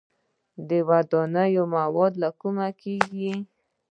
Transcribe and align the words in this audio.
د 0.69 0.71
ودانیو 0.89 1.63
مواد 1.75 2.13
له 2.23 2.29
کومه 2.41 2.67
کیږي؟ 2.81 3.33